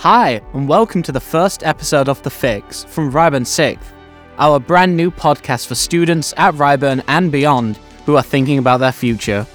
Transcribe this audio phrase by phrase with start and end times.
[0.00, 3.84] Hi, and welcome to the first episode of The Fix from Ryburn 6th,
[4.38, 7.76] our brand new podcast for students at Ryburn and beyond
[8.06, 9.46] who are thinking about their future.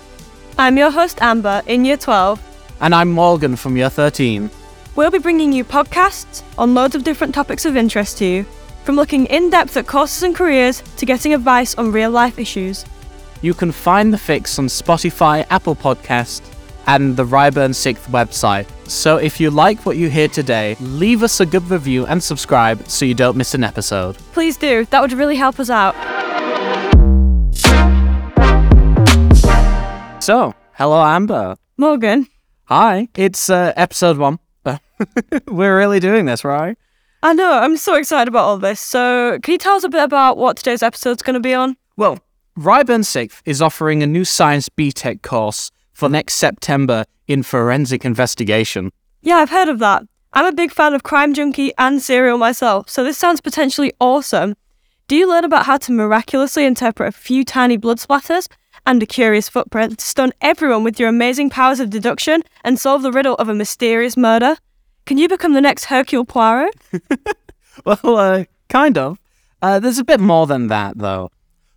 [0.59, 2.77] I'm your host Amber in Year 12.
[2.79, 4.51] And I'm Morgan from Year 13.
[4.95, 8.45] We'll be bringing you podcasts on loads of different topics of interest to you,
[8.83, 12.85] from looking in depth at courses and careers to getting advice on real life issues.
[13.41, 16.43] You can find The Fix on Spotify, Apple Podcast,
[16.85, 18.67] and the Ryburn 6th website.
[18.87, 22.87] So if you like what you hear today, leave us a good review and subscribe
[22.87, 24.15] so you don't miss an episode.
[24.33, 25.95] Please do, that would really help us out.
[30.23, 31.55] So, hello Amber.
[31.77, 32.27] Morgan,
[32.67, 34.39] Hi, it's uh, episode one.
[35.47, 36.75] We're really doing this, right?
[37.21, 38.79] I know, I'm so excited about all this.
[38.79, 41.77] So, can you tell us a bit about what today's episode's going to be on?
[41.95, 42.17] Well,
[42.57, 48.91] Ryburn 6th is offering a new science BTEC course for next September in forensic investigation.
[49.23, 50.03] Yeah, I've heard of that.
[50.33, 54.55] I'm a big fan of Crime Junkie and Serial myself, so this sounds potentially awesome.
[55.07, 58.47] Do you learn about how to miraculously interpret a few tiny blood splatters
[58.85, 63.01] and a curious footprint to stun everyone with your amazing powers of deduction and solve
[63.01, 64.57] the riddle of a mysterious murder?
[65.05, 66.75] Can you become the next Hercule Poirot?
[67.83, 69.19] Well, uh, kind of.
[69.61, 71.29] Uh, there's a bit more than that, though.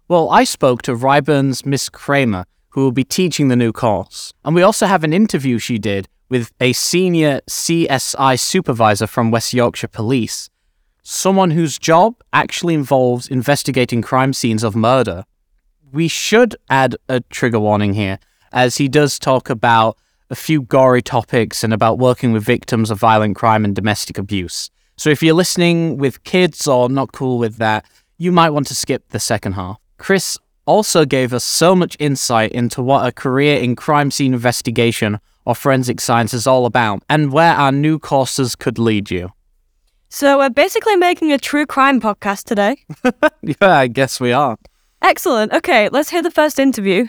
[0.07, 4.33] Well, I spoke to Ryburn's Miss Cramer, who will be teaching the new course.
[4.45, 9.55] And we also have an interview she did with a senior CSI supervisor from West
[9.55, 10.51] Yorkshire Police,
[11.03, 15.25] someone whose job actually involves investigating crime scenes of murder.
[15.91, 18.19] We should add a trigger warning here,
[18.53, 19.97] as he does talk about
[20.31, 24.71] a few gory topics and about working with victims of violent crime and domestic abuse.
[24.97, 27.87] So if you're listening with kids or not cool with that,
[28.19, 29.79] you might want to skip the second half.
[29.97, 30.37] Chris
[30.69, 35.55] also gave us so much insight into what a career in crime scene investigation or
[35.55, 39.31] forensic science is all about and where our new courses could lead you.
[40.11, 42.77] So, we're basically making a true crime podcast today.
[43.43, 44.59] Yeah, I guess we are.
[45.01, 45.53] Excellent.
[45.53, 47.09] Okay, let's hear the first interview.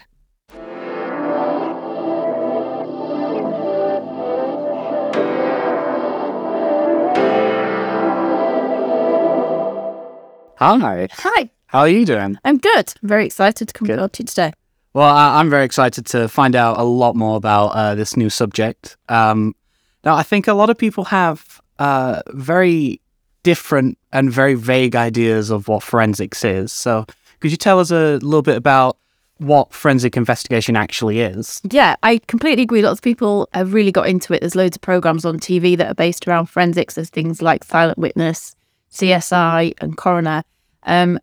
[10.58, 11.08] Hi.
[11.12, 12.38] Hi, How are you doing?
[12.44, 12.94] I'm good.
[13.04, 13.98] Very excited to come Good.
[13.98, 14.54] talk to you today.
[14.94, 18.30] Well, I- I'm very excited to find out a lot more about uh, this new
[18.32, 18.98] subject.
[19.08, 19.56] Um,
[20.04, 23.00] now, I think a lot of people have uh, very
[23.44, 26.72] different and very vague ideas of what forensics is.
[26.72, 27.06] So,
[27.40, 28.98] could you tell us a little bit about
[29.38, 31.62] what forensic investigation actually is?
[31.70, 32.82] Yeah, I completely agree.
[32.82, 34.40] Lots of people have really got into it.
[34.40, 36.96] There's loads of programs on TV that are based around forensics.
[36.96, 38.56] There's things like Silent Witness,
[38.92, 40.44] CSI, and Coroner.
[40.84, 41.20] Um,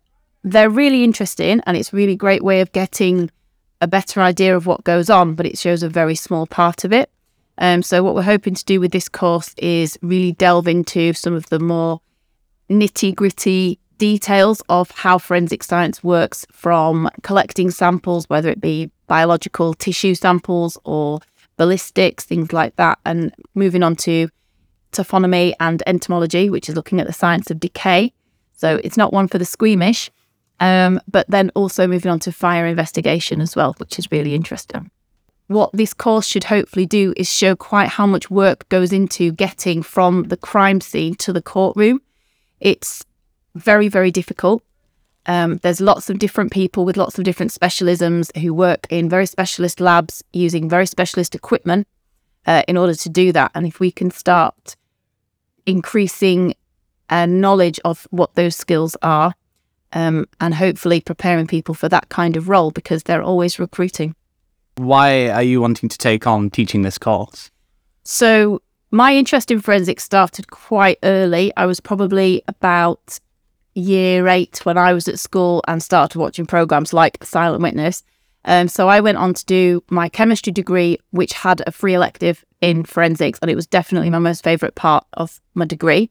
[0.51, 3.29] they're really interesting, and it's a really great way of getting
[3.81, 6.91] a better idea of what goes on, but it shows a very small part of
[6.91, 7.09] it.
[7.59, 11.33] Um, so, what we're hoping to do with this course is really delve into some
[11.33, 12.01] of the more
[12.69, 19.73] nitty gritty details of how forensic science works from collecting samples, whether it be biological
[19.73, 21.19] tissue samples or
[21.57, 24.29] ballistics, things like that, and moving on to
[24.91, 28.13] taphonomy and entomology, which is looking at the science of decay.
[28.53, 30.11] So it's not one for the squeamish,
[30.59, 34.89] um, but then also moving on to fire investigation as well, which is really interesting.
[35.47, 39.81] What this course should hopefully do is show quite how much work goes into getting
[39.81, 42.01] from the crime scene to the courtroom.
[42.59, 43.05] It's
[43.55, 44.63] very, very difficult.
[45.25, 49.25] Um, there's lots of different people with lots of different specialisms who work in very
[49.25, 51.87] specialist labs using very specialist equipment
[52.45, 53.51] uh, in order to do that.
[53.53, 54.75] And if we can start
[55.65, 56.55] increasing
[57.09, 59.33] uh, knowledge of what those skills are
[59.93, 64.15] um, and hopefully preparing people for that kind of role because they're always recruiting.
[64.75, 67.49] Why are you wanting to take on teaching this course?
[68.03, 68.61] So
[68.91, 71.51] my interest in forensics started quite early.
[71.57, 73.19] I was probably about
[73.73, 78.03] year eight when I was at school and started watching programs like Silent Witness.
[78.45, 82.45] Um, so I went on to do my chemistry degree, which had a free elective
[82.61, 86.09] in forensics, and it was definitely my most favourite part of my degree.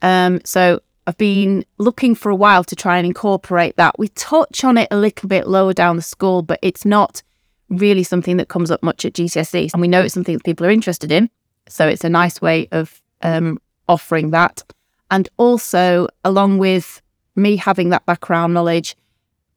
[0.00, 3.98] Um, so I've been looking for a while to try and incorporate that.
[3.98, 7.22] We touch on it a little bit lower down the school, but it's not
[7.68, 9.72] really something that comes up much at GCSE.
[9.72, 11.28] And we know it's something that people are interested in.
[11.68, 13.58] So it's a nice way of um,
[13.88, 14.62] offering that.
[15.10, 17.02] And also, along with
[17.36, 18.96] me having that background knowledge,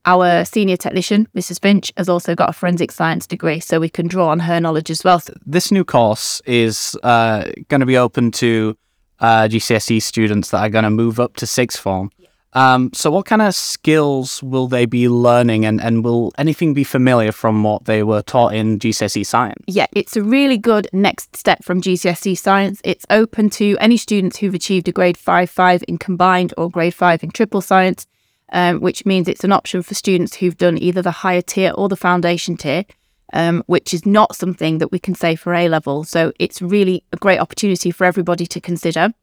[0.05, 1.61] our senior technician, Mrs.
[1.61, 4.89] Finch, has also got a forensic science degree, so we can draw on her knowledge
[4.89, 5.21] as well.
[5.45, 8.77] This new course is uh, going to be open to
[9.19, 12.11] uh, GCSE students that are going to move up to sixth form.
[12.53, 16.83] Um, so, what kind of skills will they be learning, and, and will anything be
[16.83, 19.63] familiar from what they were taught in GCSE science?
[19.67, 22.81] Yeah, it's a really good next step from GCSE science.
[22.83, 26.95] It's open to any students who've achieved a grade 5 5 in combined or grade
[26.95, 28.07] 5 in triple science,
[28.51, 31.89] um, which means it's an option for students who've done either the higher tier or
[31.89, 32.85] the foundation tier.
[33.33, 36.05] Um, which is not something that we can say for A level.
[36.05, 39.13] So it's really a great opportunity for everybody to consider.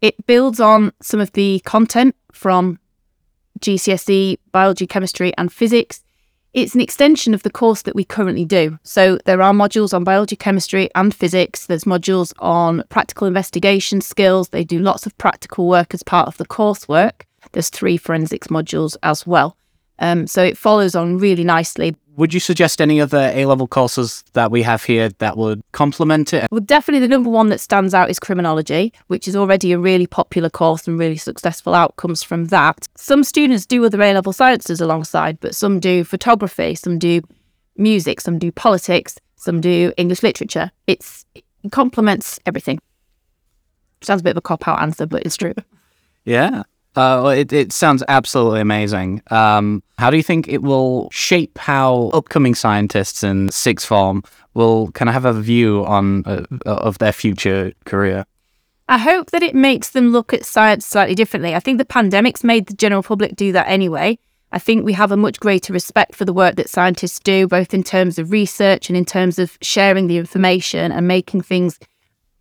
[0.00, 2.78] It builds on some of the content from
[3.60, 6.02] GCSE, biology, chemistry, and physics.
[6.52, 8.78] It's an extension of the course that we currently do.
[8.82, 11.66] So there are modules on biology, chemistry, and physics.
[11.66, 14.50] There's modules on practical investigation skills.
[14.50, 17.22] They do lots of practical work as part of the coursework.
[17.52, 19.56] There's three forensics modules as well.
[19.98, 21.94] Um, so it follows on really nicely.
[22.16, 26.34] Would you suggest any other A level courses that we have here that would complement
[26.34, 26.46] it?
[26.50, 30.06] Well, definitely the number one that stands out is criminology, which is already a really
[30.06, 32.86] popular course and really successful outcomes from that.
[32.96, 37.22] Some students do other A level sciences alongside, but some do photography, some do
[37.76, 40.70] music, some do politics, some do English literature.
[40.86, 42.78] It's, it complements everything.
[44.02, 45.54] Sounds a bit of a cop out answer, but it's true.
[46.24, 46.64] Yeah.
[46.94, 49.22] Uh, it, it sounds absolutely amazing.
[49.30, 54.22] Um, how do you think it will shape how upcoming scientists in sixth form
[54.54, 58.26] will kind of have a view on uh, of their future career?
[58.88, 61.54] I hope that it makes them look at science slightly differently.
[61.54, 64.18] I think the pandemic's made the general public do that anyway.
[64.54, 67.72] I think we have a much greater respect for the work that scientists do, both
[67.72, 71.78] in terms of research and in terms of sharing the information and making things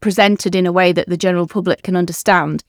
[0.02, 2.66] presented in a way that the general public can understand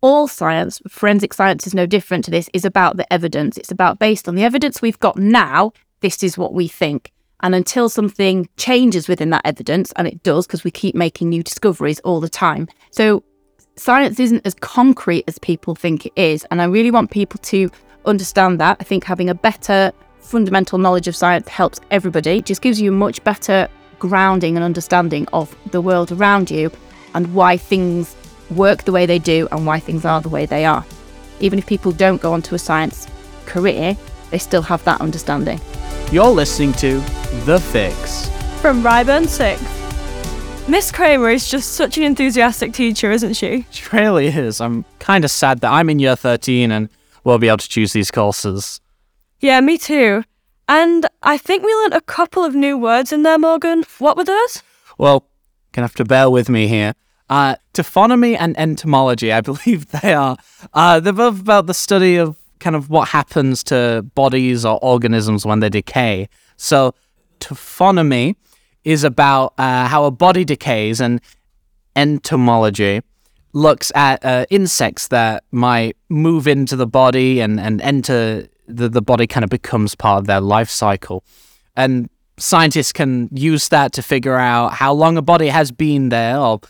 [0.00, 3.56] all science, forensic science is no different to this, is about the evidence.
[3.58, 7.12] It's about based on the evidence we've got now, this is what we think.
[7.42, 11.42] And until something changes within that evidence, and it does because we keep making new
[11.42, 12.68] discoveries all the time.
[12.90, 13.24] So
[13.76, 16.46] science isn't as concrete as people think it is.
[16.50, 17.70] And I really want people to
[18.04, 18.76] understand that.
[18.80, 22.38] I think having a better fundamental knowledge of science helps everybody.
[22.38, 23.68] It just gives you a much better
[23.98, 26.70] grounding and understanding of the world around you
[27.14, 28.14] and why things
[28.50, 30.84] work the way they do and why things are the way they are.
[31.40, 33.06] Even if people don't go onto a science
[33.46, 33.96] career,
[34.30, 35.60] they still have that understanding.
[36.12, 37.00] You're listening to
[37.44, 38.28] The Fix
[38.60, 40.68] from Ryburn 6th.
[40.68, 43.66] Miss Cramer is just such an enthusiastic teacher, isn't she?
[43.70, 44.60] She really is.
[44.60, 46.88] I'm kind of sad that I'm in year 13 and
[47.24, 48.80] won't be able to choose these courses.
[49.40, 50.22] Yeah, me too.
[50.68, 53.84] And I think we learnt a couple of new words in there, Morgan.
[53.98, 54.62] What were those?
[54.98, 56.94] Well, you're gonna have to bear with me here.
[57.30, 60.36] Uh, taphonomy and entomology, I believe they are.
[60.74, 65.46] Uh, they're both about the study of kind of what happens to bodies or organisms
[65.46, 66.28] when they decay.
[66.56, 66.94] So,
[67.38, 68.34] taphonomy
[68.84, 71.20] is about uh, how a body decays, and
[71.96, 73.00] entomology
[73.52, 79.02] looks at uh, insects that might move into the body and, and enter the, the
[79.02, 81.24] body kind of becomes part of their life cycle.
[81.76, 86.38] And scientists can use that to figure out how long a body has been there
[86.38, 86.60] or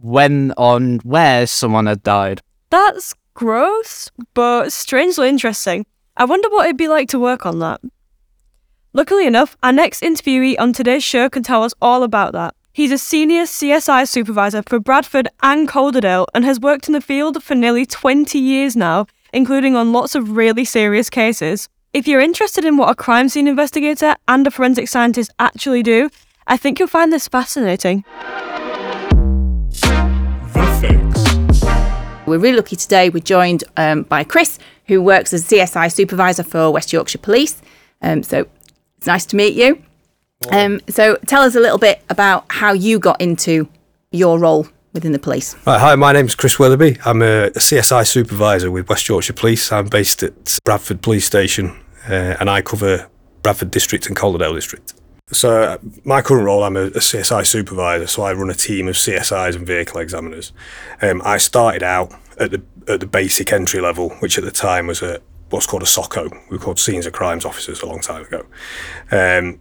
[0.00, 2.42] when on where someone had died.
[2.70, 5.86] That's gross, but strangely interesting.
[6.16, 7.80] I wonder what it'd be like to work on that.
[8.92, 12.54] Luckily enough, our next interviewee on today's show can tell us all about that.
[12.72, 17.42] He's a senior CSI supervisor for Bradford and Calderdale and has worked in the field
[17.42, 21.68] for nearly 20 years now, including on lots of really serious cases.
[21.92, 26.10] If you're interested in what a crime scene investigator and a forensic scientist actually do,
[26.46, 28.04] I think you'll find this fascinating.
[32.26, 33.08] We're really lucky today.
[33.08, 37.62] We're joined um, by Chris, who works as CSI supervisor for West Yorkshire Police.
[38.02, 38.46] Um, so
[38.98, 39.82] it's nice to meet you.
[40.50, 43.68] Um, so tell us a little bit about how you got into
[44.10, 45.54] your role within the police.
[45.66, 46.98] Right, hi, my name's Chris Weatherby.
[47.04, 49.70] I'm a, a, CSI supervisor with West Yorkshire Police.
[49.70, 51.78] I'm based at Bradford Police Station
[52.08, 53.08] uh, and I cover
[53.42, 54.94] Bradford District and Calderdale District.
[55.32, 59.56] So my current role, I'm a, CSI supervisor, so I run a team of CSIs
[59.56, 60.52] and vehicle examiners.
[61.02, 64.86] Um, I started out at the at the basic entry level, which at the time
[64.86, 66.30] was a what's called a SOCO.
[66.48, 68.46] We were called Scenes of Crimes Officers a long time ago.
[69.10, 69.58] Um,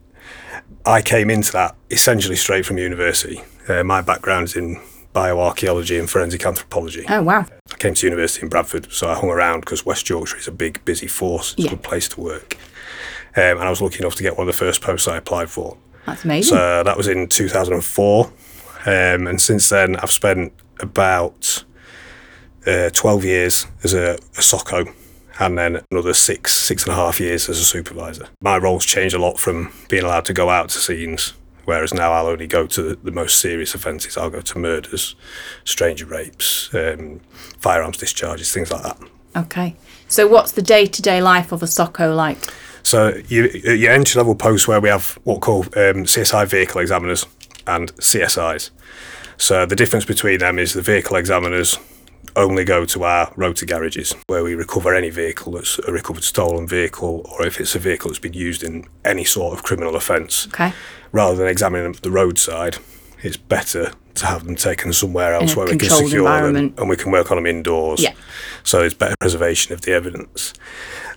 [0.86, 3.42] I came into that essentially straight from university.
[3.68, 4.80] Uh, my background's in
[5.16, 7.06] bioarchaeology and forensic anthropology.
[7.10, 7.44] Oh wow!
[7.72, 10.52] I came to university in Bradford, so I hung around because West Yorkshire is a
[10.52, 11.54] big, busy force.
[11.54, 11.72] It's yeah.
[11.72, 12.56] a good place to work
[13.36, 15.50] um, and I was lucky enough to get one of the first posts I applied
[15.50, 15.78] for.
[16.06, 16.58] That's amazing.
[16.58, 21.64] So that was in 2004, um, and since then I've spent about
[22.68, 24.86] uh, 12 years as a, a SOCO
[25.40, 28.28] and then another six, six and a half years as a supervisor.
[28.42, 31.34] My role's changed a lot from being allowed to go out to scenes,
[31.66, 34.18] whereas now I'll only go to the, the most serious offences.
[34.18, 35.16] I'll go to murders,
[35.64, 37.22] stranger rapes, um,
[37.60, 39.00] firearms discharges, things like that.
[39.36, 39.76] Okay.
[40.08, 42.38] So, what's the day to day life of a SOCO like?
[42.86, 46.80] So you, your entry level posts where we have what we call um, CSI vehicle
[46.80, 47.26] examiners
[47.66, 48.70] and CSIs.
[49.38, 51.80] So the difference between them is the vehicle examiners
[52.36, 56.68] only go to our rotor garages where we recover any vehicle that's a recovered stolen
[56.68, 60.46] vehicle or if it's a vehicle that's been used in any sort of criminal offence.
[60.48, 60.72] Okay.
[61.12, 62.78] Rather than examining them at the roadside,
[63.24, 66.96] it's better to have them taken somewhere else where we can secure them and we
[66.96, 68.04] can work on them indoors.
[68.04, 68.14] Yeah.
[68.64, 70.54] So it's better preservation of the evidence.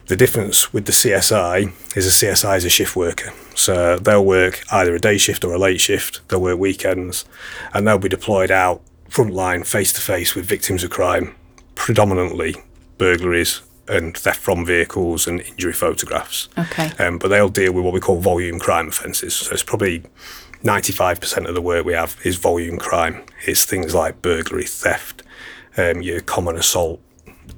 [0.09, 3.31] The difference with the CSI is a CSI is a shift worker.
[3.55, 6.27] So they'll work either a day shift or a late shift.
[6.29, 7.27] They'll work weekends
[7.75, 11.35] and they'll be deployed out frontline face to face with victims of crime,
[11.75, 12.57] predominantly
[12.97, 16.49] burglaries and theft from vehicles and injury photographs.
[16.57, 16.91] Okay.
[16.99, 19.35] Um, but they'll deal with what we call volume crime offences.
[19.35, 20.05] So it's probably
[20.65, 23.25] 95% of the work we have is volume crime.
[23.45, 25.23] It's things like burglary, theft,
[25.77, 27.01] um, your common assault,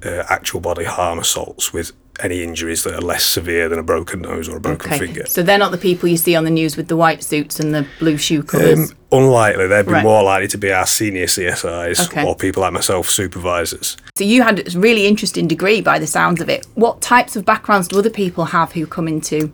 [0.05, 4.21] uh, actual body harm assaults with any injuries that are less severe than a broken
[4.21, 4.99] nose or a broken Okay.
[5.05, 5.25] finger.
[5.27, 7.73] So, they're not the people you see on the news with the white suits and
[7.73, 8.91] the blue shoe colours.
[8.91, 10.03] Um, unlikely, they'd be Right.
[10.03, 12.23] more likely to be our senior CSIs Okay.
[12.25, 13.97] or people like myself, supervisors.
[14.15, 16.65] so, you had a really interesting degree by the sounds of it.
[16.75, 19.51] What types of backgrounds do other people have who come into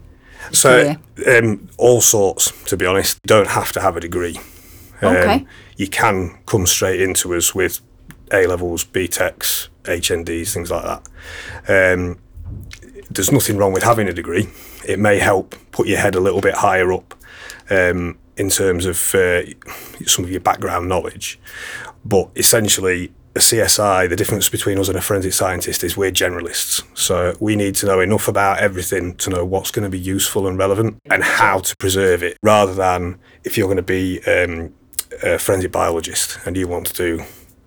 [0.52, 0.96] So,
[1.28, 3.18] um, all sorts, to be honest.
[3.24, 4.40] You don't have to have a degree.
[5.02, 5.46] Um, Okay.
[5.78, 7.82] You can come straight into us with
[8.32, 11.94] A levels, BTECs, HNDs, things like that.
[11.94, 12.18] Um,
[13.10, 14.50] there's nothing wrong with having a degree.
[14.88, 17.14] It may help put your head a little bit higher up
[17.70, 19.44] um, in terms of uh,
[20.06, 21.40] some of your background knowledge.
[22.06, 26.84] But essentially, a CSI, the difference between us and a forensic scientist is we're generalists.
[26.98, 30.48] So we need to know enough about everything to know what's going to be useful
[30.48, 34.74] and relevant and how to preserve it, rather than if you're going to be um,
[35.24, 37.24] a forensic biologist and you want to do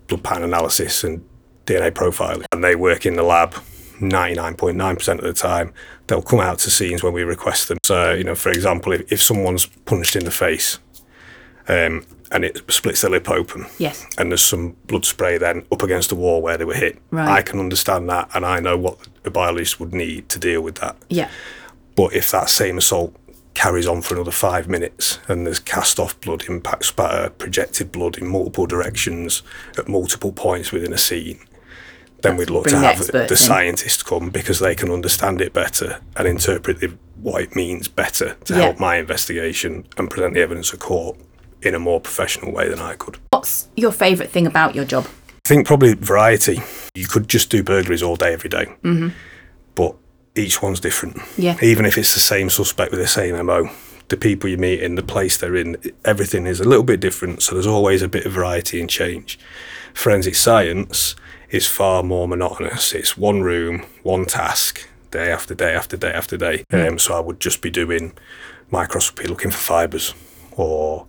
[0.07, 1.25] blood pattern analysis and
[1.65, 3.55] DNA profiling, and they work in the lab
[4.01, 5.73] 99.9% of the time,
[6.07, 7.77] they'll come out to scenes when we request them.
[7.83, 10.79] So, you know, for example, if, if someone's punched in the face
[11.67, 14.05] um, and it splits their lip open, Yes.
[14.17, 17.29] and there's some blood spray then up against the wall where they were hit, Right.
[17.29, 20.75] I can understand that and I know what a biologist would need to deal with
[20.75, 20.95] that.
[21.09, 21.29] Yeah.
[21.95, 23.15] But if that same assault
[23.53, 28.17] carries on for another five minutes and there's cast off blood, impact spatter, projected blood
[28.17, 29.43] in multiple directions
[29.77, 31.39] at multiple points within a scene,
[32.21, 33.35] then we'd look to have the in.
[33.35, 38.35] scientists come because they can understand it better and interpret the, what it means better
[38.45, 38.61] to Yeah.
[38.61, 41.17] help my investigation and present the evidence to court
[41.61, 43.17] in a more professional way than I could.
[43.31, 45.07] What's your favourite thing about your job?
[45.45, 46.59] I think probably variety.
[46.93, 48.65] You could just do burglaries all day, every day.
[48.83, 49.09] Mm-hmm.
[49.75, 49.95] but
[50.35, 51.17] each one's different.
[51.37, 51.57] Yeah.
[51.61, 53.69] Even if it's the same suspect with the same MO,
[54.07, 57.41] the people you meet in, the place they're in, everything is a little bit different.
[57.41, 59.37] So there's always a bit of variety and change.
[59.93, 61.15] Forensic science
[61.51, 62.93] is far more monotonous.
[62.93, 66.63] It's one room, one task, day after day after day after day.
[66.71, 68.13] Um, so I would just be doing
[68.71, 70.13] microscopy, looking for fibres,
[70.53, 71.05] or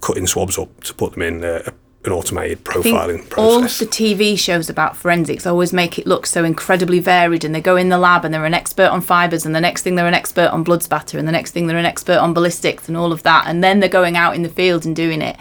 [0.00, 1.70] cutting swabs up to put them in uh,
[2.04, 6.44] an automated profiling all of the TV shows about forensics always make it look so
[6.44, 9.54] incredibly varied, and they go in the lab and they're an expert on fibres, and
[9.54, 11.84] the next thing they're an expert on blood spatter, and the next thing they're an
[11.84, 14.86] expert on ballistics and all of that, and then they're going out in the field
[14.86, 15.36] and doing it.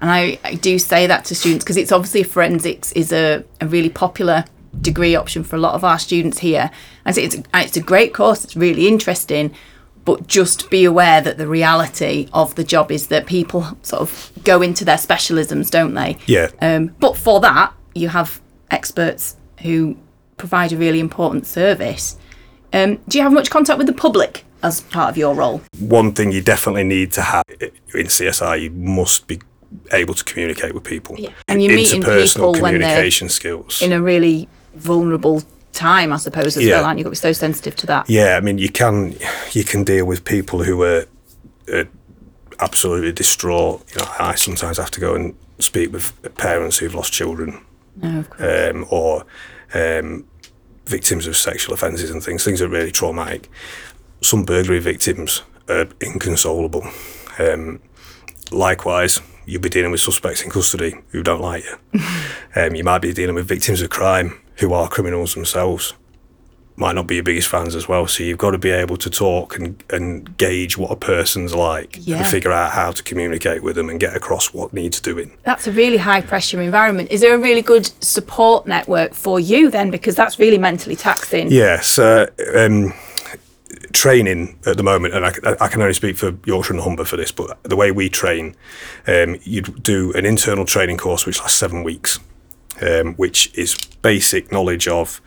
[0.00, 3.66] And I, I do say that to students because it's obviously forensics is a, a
[3.66, 4.44] really popular
[4.80, 6.70] degree option for a lot of our students here.
[7.04, 9.54] I say it's a, it's a great course, it's really interesting,
[10.04, 14.32] but just be aware that the reality of the job is that people sort of
[14.44, 16.18] go into their specialisms, don't they?
[16.26, 16.50] Yeah.
[16.60, 19.96] Um, but for that, you have experts who
[20.36, 22.18] provide a really important service.
[22.72, 25.62] Um, do you have much contact with the public as part of your role?
[25.78, 27.70] one thing you definitely need to have in
[28.06, 29.40] CSI, you must be
[29.92, 31.16] able to communicate with people.
[31.18, 31.30] Yeah.
[31.48, 33.82] And you're meeting Interpersonal people when they're skills.
[33.82, 36.76] In a really vulnerable time, I suppose, as Yeah.
[36.76, 37.02] well, aren't you?
[37.04, 38.08] You've got to be so sensitive to that.
[38.08, 39.16] yeah, I mean, you can
[39.52, 41.06] you can deal with people who are,
[41.72, 41.86] are
[42.60, 43.84] absolutely distraught.
[43.92, 47.60] You know, I sometimes have to go and speak with parents who've lost children,
[47.96, 49.24] No, um, or
[49.74, 50.24] um,
[50.86, 52.44] victims of sexual offences and things.
[52.44, 53.50] Things are really traumatic.
[54.22, 56.84] Some burglary victims are inconsolable.
[57.38, 57.80] Um,
[58.50, 62.00] likewise, you'll be dealing with suspects in custody who don't like you.
[62.56, 65.94] um, you might be dealing with victims of crime who are criminals themselves.
[66.76, 68.08] Might not be your biggest fans as well.
[68.08, 71.98] So you've got to be able to talk and, and gauge what a person's like
[72.00, 72.16] Yeah.
[72.18, 75.36] and figure out how to communicate with them and get across what needs doing.
[75.44, 77.12] That's a really high pressure environment.
[77.12, 79.92] Is there a really good support network for you then?
[79.92, 81.48] Because that's really mentally taxing.
[81.52, 82.92] Yes, uh, um,
[83.92, 87.16] training at the moment, and I, I can only speak for Yorkshire and Humber for
[87.16, 88.54] this, but the way we train,
[89.06, 92.18] um, you do an internal training course which lasts seven weeks,
[92.82, 95.20] um, which is basic knowledge of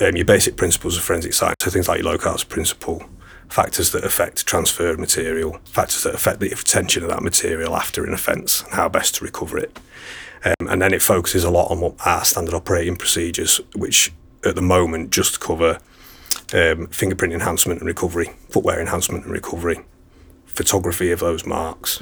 [0.00, 3.04] um, your basic principles of forensic science, so things like your Locard's principle,
[3.48, 8.04] factors that affect transfer of material, factors that affect the retention of that material after
[8.04, 9.78] an offence, and how best to recover it.
[10.44, 14.12] Um, and then it focuses a lot on what our standard operating procedures, which
[14.44, 15.80] at the moment just cover
[16.54, 19.80] um, fingerprint enhancement and recovery, footwear enhancement and recovery,
[20.46, 22.00] photography of those marks,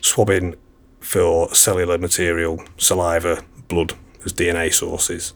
[0.00, 0.54] swabbing
[1.00, 3.94] for cellular material, saliva, blood
[4.24, 5.32] as DNA sources,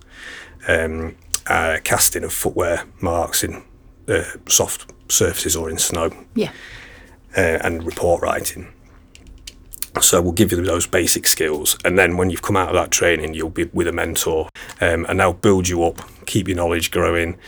[0.68, 3.62] um, uh, casting of footwear marks in
[4.08, 6.50] uh, soft surfaces or in snow, Yeah.
[7.36, 8.72] uh, and report writing.
[10.00, 12.90] So we'll give you those basic skills, and then when you've come out of that
[12.90, 14.48] training, you'll be with a mentor,
[14.80, 17.38] um, and they'll build you up, keep your knowledge growing,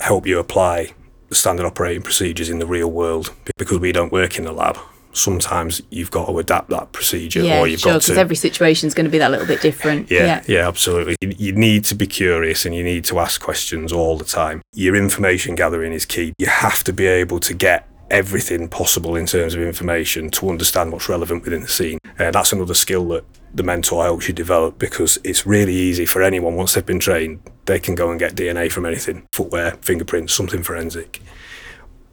[0.00, 0.92] help you apply
[1.30, 3.34] standard operating procedures in the real world.
[3.56, 4.78] Because we don't work in the lab,
[5.12, 8.36] sometimes you've got to adapt that procedure, Yeah, or you've sure, got because to every
[8.36, 10.10] situation is going to be that little bit different.
[10.10, 11.16] yeah, yeah, absolutely.
[11.20, 14.62] You, you need to be curious and you need to ask questions all the time.
[14.74, 16.32] Your information gathering is key.
[16.38, 20.92] You have to be able to get everything possible in terms of information to understand
[20.92, 21.98] what's relevant within the scene.
[22.18, 26.22] Uh, that's another skill that the mentor helps you develop because it's really easy for
[26.22, 30.34] anyone once they've been trained, they can go and get DNA from anything footwear, fingerprints,
[30.34, 31.20] something forensic.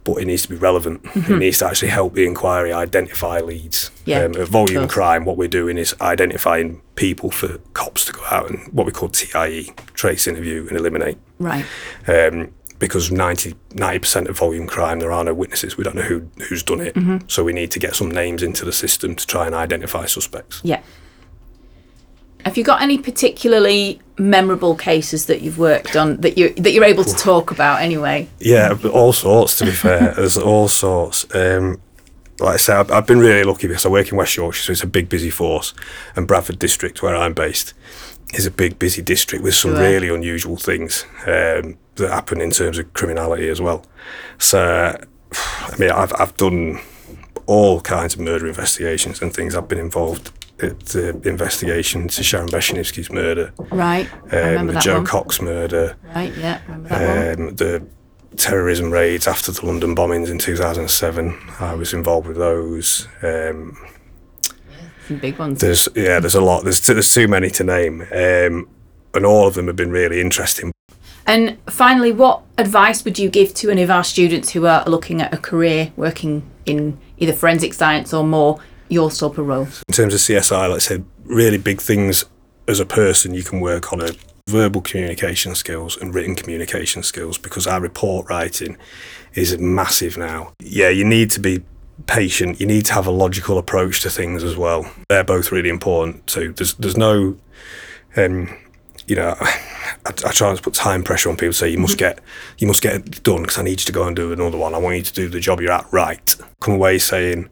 [0.04, 1.01] But it needs to be relevant.
[1.15, 3.89] It needs to actually help the inquiry identify leads.
[4.06, 8.24] Yeah, um, a volume crime, what we're doing is identifying people for cops to go
[8.25, 11.18] out and what we call TIE, trace, interview, and eliminate.
[11.39, 11.65] Right.
[12.08, 13.56] Um, because 90
[14.00, 15.75] percent of volume crime, there are no witnesses.
[15.77, 16.94] We don't know who who's done it.
[16.94, 17.27] Mm-hmm.
[17.27, 20.62] So we need to get some names into the system to try and identify suspects.
[20.63, 20.82] Yeah.
[22.46, 26.84] Have you got any particularly memorable cases that you've worked on that you that you're
[26.84, 28.30] able to talk about anyway?
[28.40, 29.56] Yeah, all sorts.
[29.56, 31.25] To be fair, there's all sorts.
[31.36, 31.82] Um,
[32.40, 34.72] like I say, I've, I've been really lucky because I work in West Yorkshire, so
[34.74, 35.74] it's a big, busy force,
[36.16, 37.74] and Bradford District, where I'm based,
[38.34, 39.82] is a big, busy district with some Sure.
[39.82, 43.86] really unusual things um, that happen in terms of criminality as well.
[44.38, 44.96] So,
[45.34, 46.80] I mean, I've I've done
[47.48, 49.56] all kinds of murder investigations and things.
[49.56, 54.10] I've been involved at the investigation into Sharon Beshenivsky's murder, Right.
[54.32, 55.06] I um, remember the that Jo one.
[55.06, 56.34] Cox murder, Right.
[56.38, 56.62] Yeah.
[56.68, 57.48] Remember that one.
[57.50, 57.86] um, the
[58.38, 61.38] terrorism raids after the London bombings in 2007.
[61.60, 63.08] I was involved with those.
[63.22, 63.78] Um,
[65.08, 65.60] Some big ones.
[65.62, 66.63] there's yeah, there's a lot.
[66.63, 68.68] There's t- there's too many to name, um,
[69.13, 70.72] and all of them have been really interesting.
[71.28, 75.22] And finally, what advice would you give to any of our students who are looking
[75.22, 79.67] at a career working in either forensic science or more your sort of role?
[79.88, 82.26] In terms of CSI, like I said, really big things
[82.67, 84.12] as a person you can work on are
[84.48, 88.78] verbal communication skills and written communication skills because our report writing
[89.34, 90.54] is massive now.
[90.60, 91.63] Yeah, you need to be
[92.08, 92.60] patient.
[92.60, 94.89] You need to have a logical approach to things as well.
[95.10, 96.54] They're both really important too.
[96.54, 97.38] There's there's no,
[98.15, 98.56] um,
[99.08, 99.60] you know, I,
[100.06, 101.54] I try not to put time pressure on people.
[101.54, 102.19] to Say you must get
[102.58, 104.76] you must get it done because I need you to go and do another one.
[104.76, 106.36] I want you to do the job you're at right.
[106.60, 107.50] Come away saying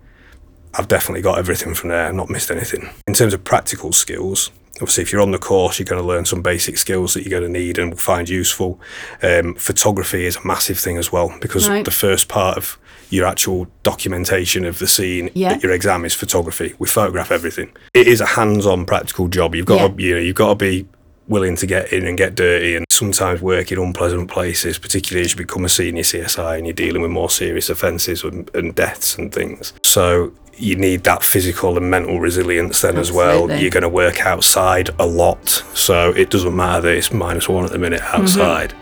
[0.75, 2.07] I've definitely got everything from there.
[2.07, 2.89] I've not missed anything.
[3.07, 6.25] In terms of practical skills, obviously, if you're on the course, you're going to learn
[6.25, 8.79] some basic skills that you're going to need and will find useful.
[9.21, 11.85] Um, photography is a massive thing as well because Right.
[11.85, 12.77] the first part of
[13.09, 15.51] your actual documentation of the scene Yeah.
[15.53, 16.73] at your exam is photography.
[16.79, 17.69] We photograph everything.
[17.93, 19.53] It is a hands-on practical job.
[19.53, 19.87] You've got Yeah.
[19.89, 20.87] to, you know, you've got to be
[21.27, 25.31] willing to get in and get dirty and sometimes work in unpleasant places, particularly as
[25.31, 29.15] you become a senior CSI and you're dealing with more serious offences and, and deaths
[29.17, 29.71] and things.
[29.83, 33.49] So you need that physical and mental resilience then as well.
[33.51, 35.49] You're going to work outside a lot.
[35.73, 38.21] So it doesn't matter that it's minus one at the minute mm-hmm.
[38.21, 38.73] outside.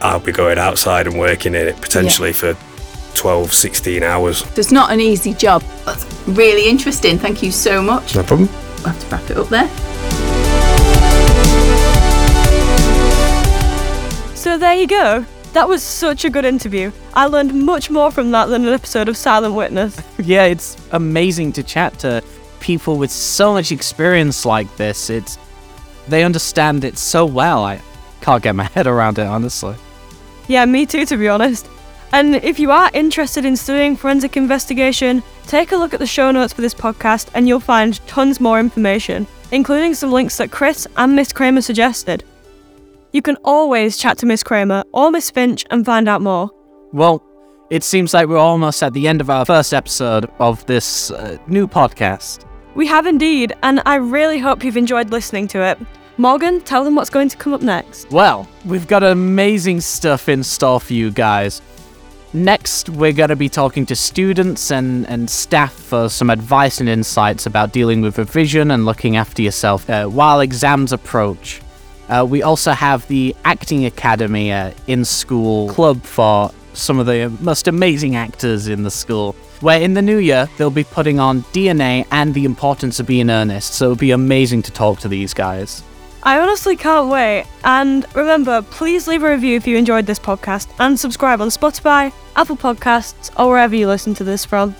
[0.00, 2.56] I'll be going outside and working in it potentially for
[3.14, 4.38] 12, 16 hours.
[4.38, 5.62] So it's not an easy job.
[5.84, 7.18] That's really interesting.
[7.18, 8.14] Thank you so much.
[8.14, 8.48] No problem.
[8.78, 9.68] We'll have to wrap it up there.
[14.36, 15.24] So there you go.
[15.54, 16.90] That was such a good interview.
[17.14, 20.00] I learned much more from that than an episode of Silent Witness.
[20.18, 22.24] Yeah, it's amazing to chat to
[22.58, 25.10] people with so much experience like this.
[25.10, 25.38] It's
[26.08, 27.64] they understand it so well.
[27.64, 27.80] I
[28.20, 29.76] can't get my head around it, honestly.
[30.48, 31.68] Yeah, me too, to be honest.
[32.10, 36.32] And if you are interested in studying forensic investigation, take a look at the show
[36.32, 40.88] notes for this podcast and you'll find tons more information, including some links that Chris
[40.96, 42.24] and Miss Cramer suggested.
[43.14, 46.50] You can always chat to Miss Cramer or Miss Finch and find out more.
[46.92, 47.24] Well,
[47.70, 51.38] it seems like we're almost at the end of our first episode of this uh,
[51.46, 52.44] new podcast.
[52.74, 55.78] We have indeed, and I really hope you've enjoyed listening to it.
[56.18, 58.10] Morgan, tell them what's going to come up next.
[58.10, 61.62] Well, we've got amazing stuff in store for you guys.
[62.32, 66.88] Next, we're going to be talking to students and, and staff for some advice and
[66.88, 71.60] insights about dealing with revision and looking after yourself uh, while exams approach.
[72.08, 77.28] Uh, we also have the Acting Academy uh, in school club for some of the
[77.40, 79.32] most amazing actors in the school.
[79.60, 83.30] Where in the new year, they'll be putting on DNA and the importance of being
[83.30, 83.74] earnest.
[83.74, 85.82] So it'll be amazing to talk to these guys.
[86.22, 87.46] I honestly can't wait.
[87.64, 92.12] And remember, please leave a review if you enjoyed this podcast and subscribe on Spotify,
[92.34, 94.74] Apple Podcasts, or wherever you listen to this from.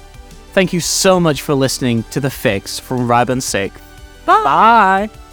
[0.52, 3.72] Thank you so much for listening to The Fix from Ryburn Sick.
[4.24, 4.42] Bye.
[4.44, 5.23] Bye.